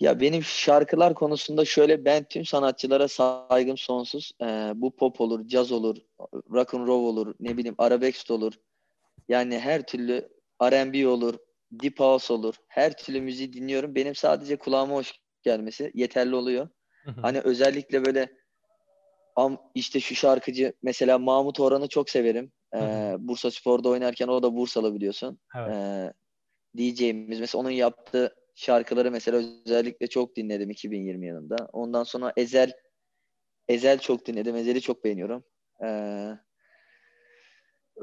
Ya 0.00 0.20
benim 0.20 0.42
şarkılar 0.42 1.14
konusunda 1.14 1.64
şöyle 1.64 2.04
ben 2.04 2.24
tüm 2.24 2.44
sanatçılara 2.44 3.08
saygım 3.08 3.78
sonsuz. 3.78 4.32
Ee, 4.42 4.72
bu 4.74 4.96
pop 4.96 5.20
olur, 5.20 5.48
caz 5.48 5.72
olur, 5.72 5.96
rock 6.50 6.74
and 6.74 6.86
roll 6.86 7.06
olur, 7.06 7.34
ne 7.40 7.56
bileyim 7.56 7.74
arabesk 7.78 8.30
olur. 8.30 8.52
Yani 9.28 9.58
her 9.58 9.82
türlü 9.82 10.28
R&B 10.62 11.08
olur, 11.08 11.38
deep 11.72 12.00
house 12.00 12.32
olur. 12.32 12.54
Her 12.68 12.96
türlü 12.96 13.20
müziği 13.20 13.52
dinliyorum. 13.52 13.94
Benim 13.94 14.14
sadece 14.14 14.56
kulağıma 14.56 14.94
hoş 14.94 15.12
gelmesi 15.42 15.90
yeterli 15.94 16.34
oluyor. 16.34 16.68
Hani 17.22 17.40
özellikle 17.40 18.04
böyle 18.04 18.28
am, 19.36 19.58
işte 19.74 20.00
şu 20.00 20.14
şarkıcı 20.14 20.72
mesela 20.82 21.18
Mahmut 21.18 21.60
Orhan'ı 21.60 21.88
çok 21.88 22.10
severim. 22.10 22.52
Ee, 22.74 23.14
Bursa 23.18 23.50
Spor'da 23.50 23.88
oynarken 23.88 24.28
o 24.28 24.42
da 24.42 24.56
Bursalı 24.56 24.94
biliyorsun. 24.94 25.38
Evet. 25.56 25.74
Ee, 25.74 26.12
DJ'miz 26.78 27.40
mesela 27.40 27.60
onun 27.60 27.70
yaptığı 27.70 28.34
şarkıları 28.54 29.10
mesela 29.10 29.38
özellikle 29.66 30.06
çok 30.06 30.36
dinledim 30.36 30.70
2020 30.70 31.26
yılında. 31.26 31.56
Ondan 31.72 32.04
sonra 32.04 32.32
Ezel 32.36 32.72
Ezel 33.68 33.98
çok 33.98 34.26
dinledim. 34.26 34.56
Ezel'i 34.56 34.80
çok 34.80 35.04
beğeniyorum. 35.04 35.44
Ee, 35.84 36.30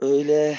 öyle 0.01 0.57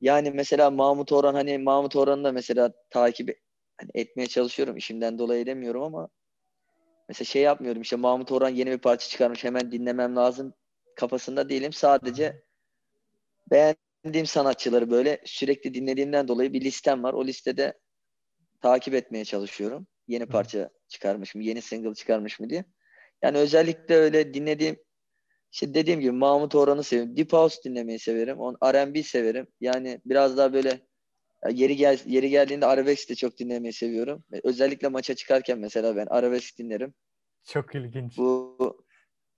yani 0.00 0.30
mesela 0.30 0.70
Mahmut 0.70 1.12
Orhan 1.12 1.34
hani 1.34 1.58
Mahmut 1.58 1.96
Orhan'ı 1.96 2.24
da 2.24 2.32
mesela 2.32 2.72
takip 2.90 3.40
hani 3.80 3.90
etmeye 3.94 4.26
çalışıyorum. 4.26 4.76
İşimden 4.76 5.18
dolayı 5.18 5.42
edemiyorum 5.42 5.82
ama 5.82 6.08
mesela 7.08 7.26
şey 7.26 7.42
yapmıyorum 7.42 7.82
işte 7.82 7.96
Mahmut 7.96 8.32
Orhan 8.32 8.48
yeni 8.48 8.70
bir 8.70 8.78
parça 8.78 9.08
çıkarmış 9.08 9.44
hemen 9.44 9.72
dinlemem 9.72 10.16
lazım 10.16 10.54
kafasında 10.96 11.48
değilim. 11.48 11.72
Sadece 11.72 12.42
beğendiğim 13.50 14.26
sanatçıları 14.26 14.90
böyle 14.90 15.20
sürekli 15.24 15.74
dinlediğimden 15.74 16.28
dolayı 16.28 16.52
bir 16.52 16.60
listem 16.60 17.02
var. 17.02 17.12
O 17.12 17.26
listede 17.26 17.78
takip 18.60 18.94
etmeye 18.94 19.24
çalışıyorum. 19.24 19.86
Yeni 20.08 20.26
parça 20.26 20.70
çıkarmış 20.88 21.34
mı, 21.34 21.42
yeni 21.42 21.62
single 21.62 21.94
çıkarmış 21.94 22.40
mı 22.40 22.50
diye. 22.50 22.64
Yani 23.22 23.38
özellikle 23.38 23.94
öyle 23.94 24.34
dinlediğim 24.34 24.76
işte 25.52 25.74
dediğim 25.74 26.00
gibi 26.00 26.12
Mahmut 26.12 26.54
Orhan'ı 26.54 26.84
seviyorum. 26.84 27.16
Deep 27.16 27.32
House 27.32 27.62
dinlemeyi 27.64 27.98
severim. 27.98 28.38
On 28.38 28.56
R&B 28.64 29.02
severim. 29.02 29.46
Yani 29.60 30.00
biraz 30.04 30.36
daha 30.36 30.52
böyle 30.52 30.80
yeri 31.50 31.76
gel 31.76 31.98
yeri 32.06 32.30
geldiğinde 32.30 32.66
arabesk 32.66 33.10
de 33.10 33.14
çok 33.14 33.38
dinlemeyi 33.38 33.72
seviyorum. 33.72 34.24
Özellikle 34.44 34.88
maça 34.88 35.14
çıkarken 35.14 35.58
mesela 35.58 35.96
ben 35.96 36.06
arabesk 36.06 36.58
dinlerim. 36.58 36.94
Çok 37.44 37.74
ilginç. 37.74 38.18
Bu 38.18 38.86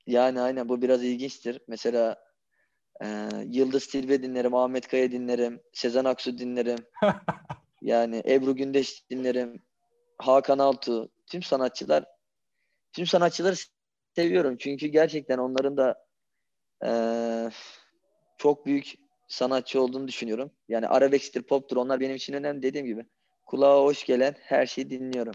yani 0.07 0.41
aynen 0.41 0.69
bu 0.69 0.83
biraz 0.83 1.05
ilginçtir. 1.05 1.61
Mesela 1.69 2.17
e, 3.05 3.29
Yıldız 3.47 3.87
Tilbe 3.87 4.23
dinlerim, 4.23 4.55
Ahmet 4.55 4.89
Kaya 4.89 5.13
dinlerim, 5.13 5.61
Sezen 5.73 6.05
Aksu 6.05 6.39
dinlerim. 6.39 6.79
Yani 7.83 8.23
Ebru 8.27 8.57
Gündeş 8.57 9.11
dinlerim, 9.11 9.63
Hakan 10.19 10.59
Altu, 10.59 11.11
tüm 11.27 11.43
sanatçılar, 11.43 12.05
tüm 12.93 13.07
sanatçıları 13.07 13.55
seviyorum. 14.17 14.57
Çünkü 14.57 14.87
gerçekten 14.87 15.39
onların 15.39 15.77
da 15.77 16.07
eee, 16.85 17.51
çok 18.39 18.67
büyük 18.67 18.95
sanatçı 19.29 19.83
olduğunu 19.83 20.09
düşünüyorum. 20.09 20.51
Yani 20.69 20.89
arabesktir, 20.89 21.43
poptur 21.43 21.77
onlar 21.77 22.01
benim 22.01 22.17
için 22.17 22.33
önemli 22.35 22.63
dediğim 22.63 22.87
gibi. 22.87 23.07
Kulağa 23.47 23.83
hoş 23.83 24.05
gelen 24.05 24.35
her 24.41 24.67
şeyi 24.67 24.91
dinliyorum. 24.91 25.35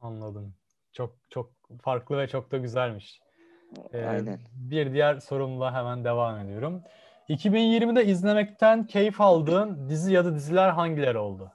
Anladım. 0.00 0.54
Çok 0.92 1.16
çok 1.30 1.52
farklı 1.82 2.18
ve 2.18 2.28
çok 2.28 2.50
da 2.50 2.58
güzelmiş. 2.58 3.20
Ee, 3.92 4.04
Aynen. 4.04 4.40
Bir 4.54 4.92
diğer 4.92 5.16
sorumla 5.20 5.74
hemen 5.74 6.04
devam 6.04 6.38
ediyorum. 6.38 6.82
2020'de 7.28 8.04
izlemekten 8.06 8.86
keyif 8.86 9.20
aldığın 9.20 9.88
dizi 9.88 10.12
ya 10.12 10.24
da 10.24 10.34
diziler 10.34 10.68
hangileri 10.68 11.18
oldu? 11.18 11.52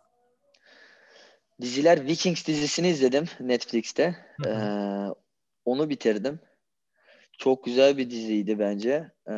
Diziler 1.61 2.05
Vikings 2.05 2.47
dizisini 2.47 2.87
izledim 2.87 3.25
Netflix'te. 3.39 4.15
Hı 4.43 4.49
hı. 4.49 4.65
Ee, 4.65 5.13
onu 5.65 5.89
bitirdim. 5.89 6.39
Çok 7.37 7.63
güzel 7.63 7.97
bir 7.97 8.09
diziydi 8.09 8.59
bence. 8.59 9.11
Ee, 9.29 9.33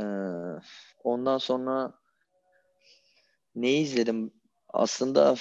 ondan 1.04 1.38
sonra 1.38 1.94
neyi 3.56 3.84
izledim? 3.84 4.34
Aslında 4.70 5.36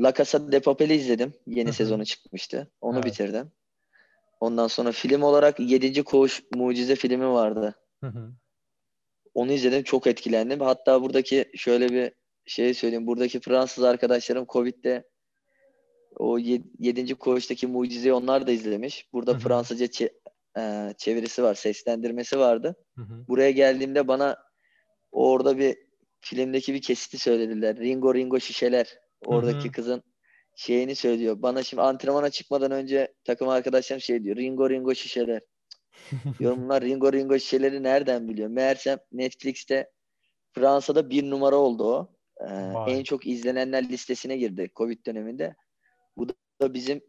La 0.00 0.14
Casa 0.14 0.52
de 0.52 0.60
Papel'i 0.60 0.94
izledim. 0.94 1.34
Yeni 1.46 1.72
sezonu 1.72 2.04
çıkmıştı. 2.04 2.70
Onu 2.80 2.96
Evet. 2.96 3.06
bitirdim. 3.06 3.52
Ondan 4.40 4.66
sonra 4.66 4.92
film 4.92 5.22
olarak 5.22 5.60
7. 5.60 6.04
Koğuş 6.04 6.42
Mucize 6.54 6.96
filmi 6.96 7.28
vardı. 7.28 7.74
Hı 8.00 8.06
hı. 8.06 8.32
Onu 9.34 9.52
izledim. 9.52 9.82
Çok 9.82 10.06
etkilendim. 10.06 10.60
Hatta 10.60 11.02
buradaki 11.02 11.50
şöyle 11.56 11.88
bir 11.88 12.12
şey 12.46 12.74
söyleyeyim. 12.74 13.06
Buradaki 13.06 13.40
Fransız 13.40 13.84
arkadaşlarım 13.84 14.46
Covid'de 14.48 15.08
o 16.16 16.38
7. 16.38 17.14
koğuştaki 17.14 17.66
mucizeyi 17.66 18.12
onlar 18.12 18.46
da 18.46 18.52
izlemiş. 18.52 19.12
Burada 19.12 19.32
Hı 19.32 19.36
hı. 19.36 19.40
Fransızca 19.40 19.86
e, 20.58 20.92
çevirisi 20.98 21.42
var, 21.42 21.54
seslendirmesi 21.54 22.38
vardı. 22.38 22.76
Hı 22.96 23.02
hı. 23.02 23.28
Buraya 23.28 23.50
geldiğimde 23.50 24.08
bana 24.08 24.36
orada 25.12 25.58
bir 25.58 25.76
filmdeki 26.20 26.74
bir 26.74 26.82
kesiti 26.82 27.18
söylediler. 27.18 27.76
Ringo 27.76 28.14
Ringo 28.14 28.40
şişeler. 28.40 28.98
Oradaki 29.26 29.68
hı. 29.68 29.72
kızın 29.72 30.02
şeyini 30.56 30.94
söylüyor. 30.94 31.42
Bana 31.42 31.62
şimdi 31.62 31.82
antrenmana 31.82 32.30
çıkmadan 32.30 32.70
önce 32.70 33.14
takım 33.24 33.48
arkadaşlarım 33.48 34.00
şey 34.00 34.24
diyor. 34.24 34.36
Ringo 34.36 34.70
Ringo 34.70 34.94
şişeler. 34.94 35.40
Diyorum 36.38 36.62
bunlar 36.64 36.82
Ringo 36.82 37.12
Ringo 37.12 37.38
şişeleri 37.38 37.82
nereden 37.82 38.28
biliyor? 38.28 38.48
Meğersem 38.48 38.98
Netflix'te 39.12 39.90
Fransa'da 40.52 41.10
bir 41.10 41.30
numara 41.30 41.56
oldu 41.56 41.84
o. 41.84 42.16
Ee, 42.40 42.74
Vay. 42.74 42.98
en 42.98 43.02
çok 43.02 43.26
izlenenler 43.26 43.88
listesine 43.88 44.36
girdi 44.36 44.70
Covid 44.76 45.06
döneminde. 45.06 45.54
Bu 46.16 46.28
da 46.28 46.74
bizim 46.74 47.00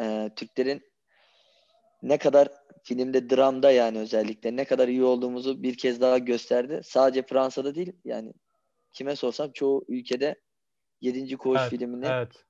e, 0.00 0.30
Türklerin 0.36 0.82
ne 2.02 2.18
kadar 2.18 2.48
filmde 2.84 3.30
dramda 3.30 3.70
yani 3.70 3.98
özellikle 3.98 4.56
ne 4.56 4.64
kadar 4.64 4.88
iyi 4.88 5.04
olduğumuzu 5.04 5.62
bir 5.62 5.78
kez 5.78 6.00
daha 6.00 6.18
gösterdi. 6.18 6.80
Sadece 6.84 7.22
Fransa'da 7.22 7.74
değil 7.74 7.92
yani 8.04 8.32
kime 8.92 9.16
sorsam 9.16 9.52
çoğu 9.52 9.84
ülkede 9.88 10.34
7. 11.00 11.36
Koğuş 11.36 11.60
Evet, 11.60 11.70
filmini 11.70 12.06
evet. 12.06 12.44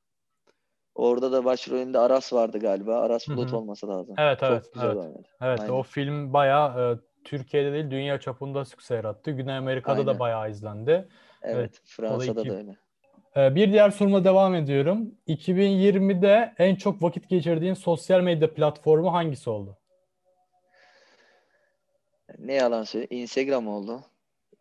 Orada 0.95 1.33
da 1.33 1.45
başrolünde 1.45 1.99
Aras 1.99 2.33
vardı 2.33 2.59
galiba. 2.59 3.01
Aras. 3.01 3.29
Bulut 3.29 3.53
olması 3.53 3.89
lazım. 3.89 4.15
Evet 4.19 4.39
evet. 4.43 4.65
Çok 4.65 4.75
güzel 4.75 4.87
evet. 4.87 4.97
oynadı. 4.97 5.29
Evet 5.41 5.61
Aynen. 5.61 5.73
o 5.73 5.83
film 5.83 6.33
bayağı 6.33 6.93
e, 6.93 6.99
Türkiye'de 7.25 7.73
değil 7.73 7.91
dünya 7.91 8.21
çapında 8.21 8.65
sükse 8.65 8.95
yarattı. 8.95 9.31
Güney 9.31 9.57
Amerika'da 9.57 10.07
da 10.07 10.11
Aynen. 10.11 10.21
bayağı 10.21 10.51
izlendi. 10.51 11.09
Evet. 11.43 11.81
Fransa'da 11.85 12.41
iki- 12.41 12.51
da 12.51 12.57
öyle. 12.57 12.77
E, 13.37 13.55
bir 13.55 13.73
diğer 13.73 13.91
soruma 13.91 14.25
devam 14.25 14.55
ediyorum. 14.55 15.15
2020'de 15.27 16.55
en 16.59 16.75
çok 16.75 17.03
vakit 17.03 17.29
geçirdiğin 17.29 17.75
sosyal 17.75 18.21
medya 18.21 18.55
platformu 18.55 19.13
hangisi 19.13 19.51
oldu? 19.51 19.78
Ne 22.39 22.55
yalan 22.55 22.85
söyleyeyim. 22.85 23.23
Instagram 23.23 23.69
oldu. 23.69 24.05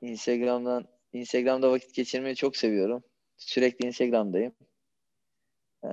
Instagram'dan 0.01 0.85
Instagram'da 1.13 1.71
vakit 1.71 1.93
geçirmeyi 1.93 2.35
çok 2.35 2.55
seviyorum. 2.55 3.03
Sürekli 3.37 3.87
Instagram'dayım. 3.87 4.53
Ee, 5.83 5.87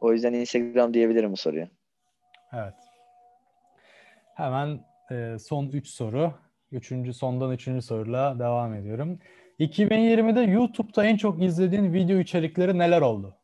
o 0.00 0.12
yüzden 0.12 0.32
Instagram 0.32 0.94
diyebilirim 0.94 1.32
bu 1.32 1.36
soruya. 1.36 1.68
Evet. 2.52 2.74
Hemen 4.34 4.80
e, 5.10 5.38
son 5.38 5.68
3 5.68 5.88
soru. 5.88 6.34
Üçüncü 6.72 7.14
sondan 7.14 7.50
üçüncü 7.50 7.82
soruyla 7.82 8.38
devam 8.38 8.74
ediyorum. 8.74 9.18
2020'de 9.60 10.40
YouTube'da 10.40 11.04
en 11.04 11.16
çok 11.16 11.42
izlediğin 11.42 11.92
video 11.92 12.18
içerikleri 12.18 12.78
neler 12.78 13.00
oldu? 13.00 13.36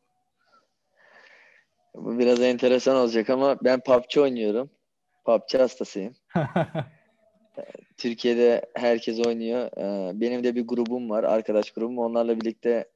Bu 1.95 2.19
biraz 2.19 2.41
enteresan 2.41 2.95
olacak 2.95 3.29
ama 3.29 3.57
ben 3.63 3.79
PUBG 3.79 4.17
oynuyorum. 4.17 4.69
PUBG 5.25 5.59
hastasıyım. 5.59 6.15
Türkiye'de 7.97 8.65
herkes 8.75 9.19
oynuyor. 9.19 9.69
Ee, 9.77 10.19
benim 10.21 10.43
de 10.43 10.55
bir 10.55 10.67
grubum 10.67 11.09
var, 11.09 11.23
arkadaş 11.23 11.71
grubum. 11.71 11.97
Onlarla 11.97 12.39
birlikte 12.39 12.89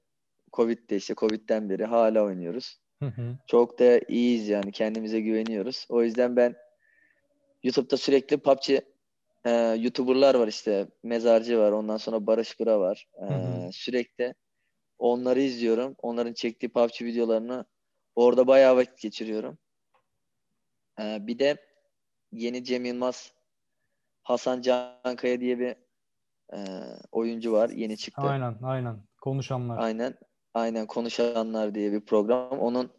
Covid'de 0.54 0.96
işte 0.96 1.16
Covid'den 1.16 1.70
beri 1.70 1.86
hala 1.86 2.24
oynuyoruz. 2.24 2.80
Hı 3.00 3.06
hı. 3.06 3.38
Çok 3.48 3.80
da 3.80 4.00
iyiyiz 4.08 4.50
yani 4.50 4.72
kendimize 4.72 5.20
güveniyoruz. 5.20 5.86
O 5.90 6.04
yüzden 6.04 6.36
ben 6.36 6.56
YouTube'da 7.64 7.98
sürekli 7.98 8.38
PUBG 8.38 8.70
e, 9.46 9.52
YouTuber'lar 9.80 10.36
var 10.36 10.48
işte. 10.48 10.88
Mezarcı 11.04 11.60
var, 11.60 11.72
ondan 11.72 11.98
sonra 11.98 12.28
Barış 12.28 12.60
Bıra 12.60 12.80
var. 12.80 13.08
E, 13.22 13.26
Hı 13.26 13.34
hı. 13.34 13.72
Sürekli 13.72 14.34
onları 15.00 15.42
izliyorum. 15.42 15.96
Onların 16.02 16.34
çektiği 16.34 16.70
PUBG 16.70 17.02
videolarını 17.02 17.66
orada 18.16 18.48
bayağı 18.48 18.76
vakit 18.76 18.98
geçiriyorum. 19.02 19.58
E, 21.00 21.28
bir 21.28 21.40
de 21.40 21.58
yeni 22.32 22.64
Cem 22.64 22.86
Yılmaz, 22.86 23.34
Hasan 24.24 24.62
Cankaya 24.62 25.40
diye 25.40 25.60
bir 25.60 25.76
e, 26.54 26.60
oyuncu 27.12 27.54
var. 27.54 27.70
Yeni 27.70 27.98
çıktı. 27.98 28.22
Aynen, 28.22 28.56
aynen. 28.64 28.98
Konuşanlar. 29.22 29.78
Aynen. 29.78 30.14
Aynen 30.54 30.88
Konuşanlar 30.88 31.76
diye 31.76 31.92
bir 31.92 32.02
program. 32.02 32.60
Onun 32.60 32.92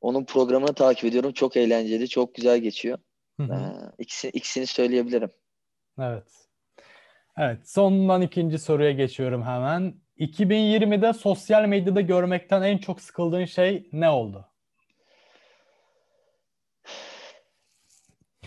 onun 0.00 0.24
programını 0.24 0.74
takip 0.74 1.04
ediyorum. 1.04 1.32
Çok 1.32 1.56
eğlenceli, 1.56 2.08
çok 2.08 2.34
güzel 2.34 2.58
geçiyor. 2.58 2.98
Hı 3.40 3.42
hı. 3.42 3.52
Ee, 3.52 3.92
ikisi, 3.98 4.28
ikisini 4.28 4.66
söyleyebilirim. 4.66 5.30
Evet. 5.98 6.46
Evet, 7.38 7.68
sondan 7.68 8.22
ikinci 8.22 8.58
soruya 8.58 8.92
geçiyorum 8.92 9.42
hemen. 9.42 9.94
2020'de 10.18 11.12
sosyal 11.12 11.64
medyada 11.64 12.00
görmekten 12.00 12.62
en 12.62 12.78
çok 12.78 13.00
sıkıldığın 13.00 13.44
şey 13.44 13.88
ne 13.92 14.10
oldu? 14.10 14.48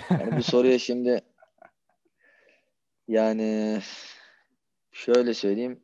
Yani 0.10 0.38
bu 0.38 0.44
soruya 0.44 0.80
şimdi 0.80 1.22
yani 3.08 3.80
şöyle 4.92 5.34
söyleyeyim. 5.34 5.84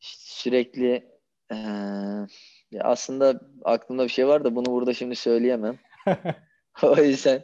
Sürekli 0.00 1.14
ya 2.70 2.82
aslında 2.82 3.40
aklımda 3.64 4.04
bir 4.04 4.08
şey 4.08 4.26
var 4.28 4.44
da 4.44 4.56
bunu 4.56 4.66
burada 4.66 4.94
şimdi 4.94 5.16
söyleyemem. 5.16 5.78
O 6.82 6.96
yüzden 6.96 7.42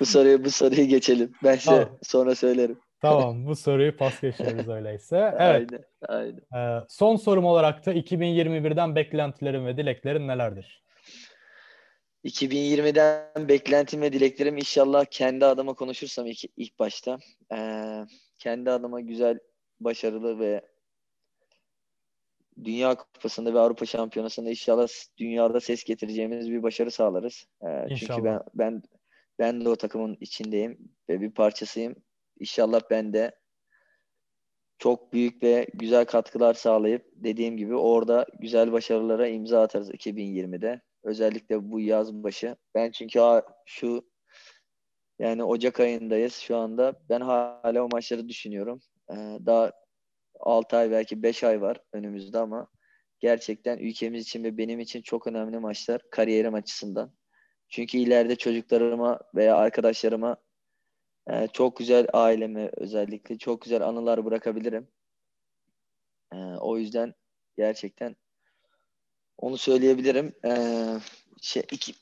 bu 0.00 0.06
soruyu 0.06 0.44
bu 0.44 0.50
soruyu 0.50 0.86
geçelim. 0.86 1.32
Ben 1.44 1.54
size 1.54 1.70
Tamam. 1.70 1.98
sonra 2.02 2.34
söylerim. 2.34 2.78
Tamam, 3.00 3.46
bu 3.46 3.56
soruyu 3.56 3.96
pas 3.96 4.20
geçiyoruz 4.20 4.68
öyleyse. 4.68 5.16
Evet, 5.38 5.70
Aynen, 5.72 5.84
aynen. 6.52 6.80
e, 6.80 6.84
son 6.88 7.16
sorum 7.16 7.44
olarak 7.44 7.86
da 7.86 7.92
2021'den 7.92 8.94
beklentilerin 8.94 9.66
ve 9.66 9.76
dileklerin 9.76 10.28
nelerdir? 10.28 10.84
2020'den 12.24 13.48
beklentim 13.48 14.00
ve 14.02 14.12
dileklerim 14.12 14.56
inşallah 14.56 15.04
kendi 15.10 15.46
adıma 15.46 15.74
konuşursam 15.74 16.26
ilk, 16.26 16.44
ilk 16.56 16.78
başta 16.78 17.18
eee, 17.52 18.06
kendi 18.38 18.70
adıma 18.70 19.00
güzel, 19.00 19.38
başarılı 19.80 20.38
ve 20.38 20.60
Dünya 22.64 22.94
Kupası'nda 22.94 23.54
ve 23.54 23.58
Avrupa 23.58 23.86
Şampiyonası'nda 23.86 24.50
inşallah 24.50 24.88
dünyada 25.18 25.60
ses 25.60 25.84
getireceğimiz 25.84 26.50
bir 26.50 26.62
başarı 26.62 26.90
sağlarız. 26.90 27.46
Eee, 27.62 27.86
çünkü 27.88 28.06
ben 28.24 28.40
ben 28.54 28.82
ben 29.38 29.64
de 29.64 29.68
o 29.68 29.76
takımın 29.76 30.16
içindeyim 30.20 30.78
ve 31.08 31.20
bir 31.20 31.30
parçasıyım. 31.30 31.94
İnşallah 32.40 32.80
ben 32.90 33.12
de 33.12 33.32
çok 34.78 35.12
büyük 35.12 35.42
ve 35.42 35.66
güzel 35.74 36.04
katkılar 36.04 36.54
sağlayıp 36.54 37.06
dediğim 37.14 37.56
gibi 37.56 37.74
orada 37.76 38.26
güzel 38.38 38.72
başarılara 38.72 39.28
imza 39.28 39.62
atarız 39.62 39.90
2020'de. 39.90 40.80
Özellikle 41.02 41.70
bu 41.70 41.80
yaz 41.80 42.14
başı. 42.14 42.56
Ben 42.74 42.90
çünkü 42.90 43.20
şu 43.66 44.10
yani 45.18 45.44
Ocak 45.44 45.80
ayındayız 45.80 46.34
şu 46.34 46.56
anda. 46.56 46.94
Ben 47.08 47.20
hala 47.20 47.82
o 47.84 47.88
maçları 47.92 48.28
düşünüyorum. 48.28 48.80
Ee, 49.10 49.14
daha 49.46 49.72
6 50.40 50.76
ay 50.76 50.90
belki 50.90 51.22
5 51.22 51.44
ay 51.44 51.60
var 51.60 51.80
önümüzde 51.92 52.38
ama 52.38 52.68
gerçekten 53.20 53.78
ülkemiz 53.78 54.22
için 54.22 54.44
ve 54.44 54.58
benim 54.58 54.80
için 54.80 55.02
çok 55.02 55.26
önemli 55.26 55.58
maçlar 55.58 56.00
kariyerim 56.10 56.54
açısından. 56.54 57.12
Çünkü 57.68 57.98
ileride 57.98 58.36
çocuklarıma 58.36 59.20
veya 59.34 59.56
arkadaşlarıma 59.56 60.36
e, 61.30 61.46
çok 61.46 61.76
güzel 61.76 62.06
aileme 62.12 62.70
özellikle 62.76 63.38
çok 63.38 63.62
güzel 63.62 63.82
anılar 63.82 64.24
bırakabilirim. 64.24 64.88
E, 66.32 66.36
o 66.36 66.78
yüzden 66.78 67.14
gerçekten 67.56 68.16
onu 69.40 69.58
söyleyebilirim. 69.58 70.32
E, 70.44 70.52
şey, 71.40 71.62
iki, 71.72 71.92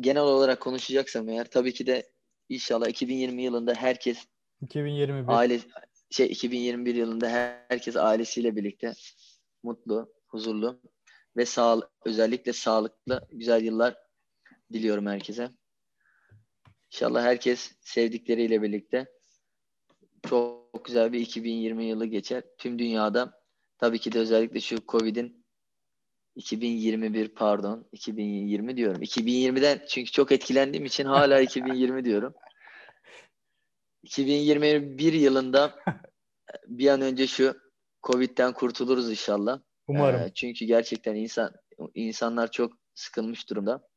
genel 0.00 0.22
olarak 0.22 0.60
konuşacaksam 0.60 1.28
eğer 1.28 1.50
tabii 1.50 1.74
ki 1.74 1.86
de 1.86 2.10
inşallah 2.48 2.88
2020 2.88 3.42
yılında 3.42 3.74
herkes 3.74 4.26
2021. 4.62 5.24
aile 5.28 5.60
şey 6.10 6.26
2021 6.26 6.94
yılında 6.94 7.28
her- 7.28 7.64
herkes 7.68 7.96
ailesiyle 7.96 8.56
birlikte 8.56 8.92
mutlu, 9.62 10.12
huzurlu 10.28 10.80
ve 11.36 11.46
sağ 11.46 11.90
özellikle 12.04 12.52
sağlıklı 12.52 13.28
güzel 13.32 13.62
yıllar 13.62 13.96
diliyorum 14.72 15.06
herkese. 15.06 15.50
İnşallah 16.92 17.22
herkes 17.22 17.72
sevdikleriyle 17.80 18.62
birlikte 18.62 19.06
çok 20.28 20.84
güzel 20.84 21.12
bir 21.12 21.20
2020 21.20 21.84
yılı 21.84 22.06
geçer. 22.06 22.42
Tüm 22.58 22.78
dünyada 22.78 23.42
tabii 23.78 23.98
ki 23.98 24.12
de 24.12 24.18
özellikle 24.18 24.60
şu 24.60 24.86
Covid'in 24.88 25.41
2021 26.34 27.28
pardon 27.28 27.88
2020 27.92 28.76
diyorum. 28.76 29.02
2020'den 29.02 29.80
çünkü 29.88 30.10
çok 30.10 30.32
etkilendiğim 30.32 30.84
için 30.84 31.04
hala 31.04 31.40
2020 31.40 32.04
diyorum. 32.04 32.34
2021 34.02 35.12
yılında 35.12 35.74
bir 36.66 36.88
an 36.88 37.00
önce 37.00 37.26
şu 37.26 37.56
Covid'den 38.02 38.52
kurtuluruz 38.52 39.10
inşallah. 39.10 39.60
Umarım. 39.88 40.20
Ee, 40.20 40.30
çünkü 40.34 40.64
gerçekten 40.64 41.14
insan 41.14 41.52
insanlar 41.94 42.50
çok 42.50 42.72
sıkılmış 42.94 43.50
durumda. 43.50 43.88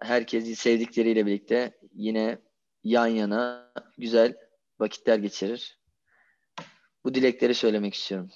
Herkes 0.00 0.58
sevdikleriyle 0.58 1.26
birlikte 1.26 1.78
yine 1.92 2.38
yan 2.84 3.06
yana 3.06 3.72
güzel 3.98 4.36
vakitler 4.80 5.18
geçirir. 5.18 5.80
Bu 7.04 7.14
dilekleri 7.14 7.54
söylemek 7.54 7.94
istiyorum. 7.94 8.30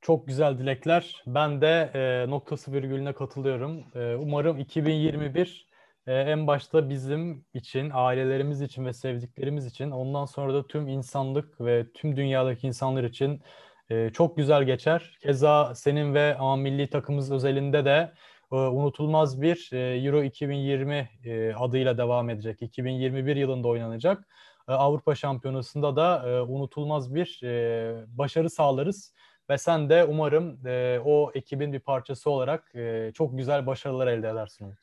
Çok 0.00 0.26
güzel 0.26 0.58
dilekler. 0.58 1.22
Ben 1.26 1.60
de 1.60 1.90
e, 1.94 2.30
noktası 2.30 2.72
virgülüne 2.72 3.12
katılıyorum. 3.12 3.84
E, 3.94 4.14
umarım 4.14 4.58
2021 4.58 5.68
e, 6.06 6.14
en 6.14 6.46
başta 6.46 6.90
bizim 6.90 7.44
için, 7.54 7.90
ailelerimiz 7.94 8.60
için 8.60 8.86
ve 8.86 8.92
sevdiklerimiz 8.92 9.66
için, 9.66 9.90
ondan 9.90 10.24
sonra 10.24 10.54
da 10.54 10.66
tüm 10.66 10.88
insanlık 10.88 11.60
ve 11.60 11.92
tüm 11.92 12.16
dünyadaki 12.16 12.66
insanlar 12.66 13.04
için 13.04 13.42
e, 13.90 14.10
çok 14.10 14.36
güzel 14.36 14.64
geçer. 14.64 15.18
Keza 15.22 15.74
senin 15.74 16.14
ve 16.14 16.36
ama 16.38 16.56
milli 16.56 16.90
takımımız 16.90 17.32
özelinde 17.32 17.84
de 17.84 18.12
e, 18.52 18.56
unutulmaz 18.56 19.42
bir 19.42 19.70
e, 19.72 19.78
Euro 19.78 20.22
2020 20.22 21.10
e, 21.24 21.54
adıyla 21.54 21.98
devam 21.98 22.30
edecek. 22.30 22.62
2021 22.62 23.36
yılında 23.36 23.68
oynanacak. 23.68 24.28
E, 24.68 24.72
Avrupa 24.72 25.14
Şampiyonası'nda 25.14 25.96
da 25.96 26.28
e, 26.28 26.40
unutulmaz 26.40 27.14
bir 27.14 27.40
e, 27.44 28.18
başarı 28.18 28.50
sağlarız. 28.50 29.14
Ve 29.50 29.58
sen 29.58 29.90
de 29.90 30.04
umarım 30.04 30.66
e, 30.66 31.00
o 31.04 31.30
ekibin 31.34 31.72
bir 31.72 31.80
parçası 31.80 32.30
olarak 32.30 32.74
e, 32.74 33.10
çok 33.14 33.38
güzel 33.38 33.66
başarılar 33.66 34.06
elde 34.06 34.28
edersin 34.28 34.64
Umut. 34.64 34.78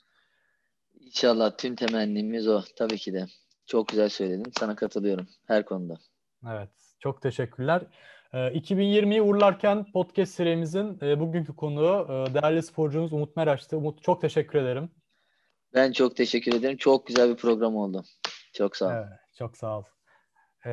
İnşallah 1.00 1.58
tüm 1.58 1.76
temennimiz 1.76 2.48
o. 2.48 2.62
Tabii 2.76 2.98
ki 2.98 3.14
de. 3.14 3.26
Çok 3.66 3.88
güzel 3.88 4.10
söyledin. 4.10 4.52
Sana 4.60 4.76
katılıyorum 4.76 5.28
her 5.46 5.66
konuda. 5.66 6.00
Evet, 6.52 6.70
çok 7.00 7.22
teşekkürler. 7.22 7.82
E, 8.34 8.38
2020'yi 8.38 9.22
uğurlarken 9.22 9.92
podcast 9.92 10.34
serimizin 10.34 11.00
e, 11.02 11.20
bugünkü 11.20 11.56
konuğu 11.56 12.08
e, 12.10 12.34
değerli 12.34 12.64
sporcumuz 12.64 13.14
Umut 13.14 13.36
Meraş'tı. 13.36 13.78
Umut 13.78 14.04
çok 14.04 14.22
teşekkür 14.22 14.60
ederim. 14.60 14.92
Ben 15.74 15.92
çok 15.92 16.16
teşekkür 16.16 16.54
ederim. 16.54 16.78
Çok 16.78 17.08
güzel 17.08 17.30
bir 17.30 17.38
program 17.38 17.76
oldu. 17.76 18.04
Çok 18.54 18.78
sağ 18.78 18.88
ol. 18.88 18.92
Evet, 18.92 19.20
çok 19.38 19.58
sağ 19.58 19.78
ol. 19.78 19.84
E, 20.66 20.72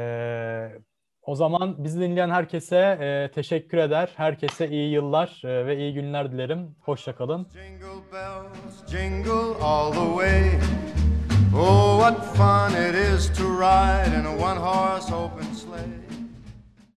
o 1.27 1.35
zaman 1.35 1.85
bizi 1.85 2.01
dinleyen 2.01 2.31
herkese 2.31 2.99
e, 3.01 3.31
teşekkür 3.35 3.79
eder. 3.79 4.11
Herkese 4.17 4.69
iyi 4.69 4.93
yıllar 4.93 5.43
e, 5.45 5.67
ve 5.67 5.77
iyi 5.79 5.95
günler 5.95 6.33
dilerim. 6.33 6.77
Hoşçakalın. 6.81 7.47
Jingle 7.53 8.13
bells, 8.13 8.91
jingle 8.91 9.65
all 9.65 9.93
the 9.93 9.99
way. 9.99 10.51
Oh, 11.57 11.99
what 12.01 12.25
fun 12.35 12.73
it 12.73 12.95
is 12.95 13.39
to 13.39 13.45
ride 13.45 14.21
in 14.21 14.25
a 14.25 14.33
one 14.33 14.59
horse 14.59 15.15
open 15.15 15.45